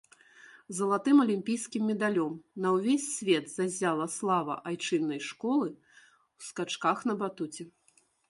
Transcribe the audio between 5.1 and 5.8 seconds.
школы